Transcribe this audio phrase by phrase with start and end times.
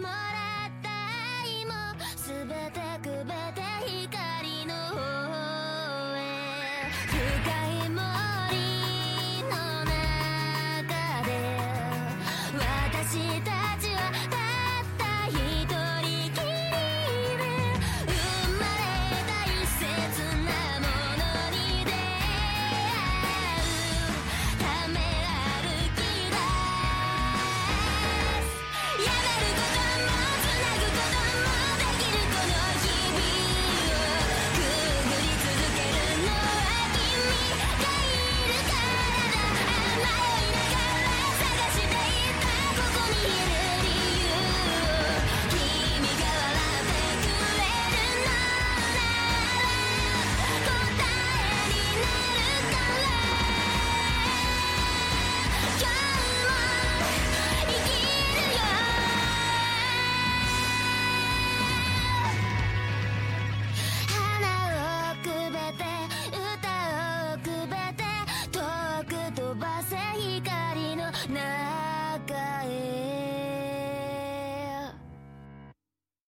[0.00, 0.23] my
[71.28, 71.63] 那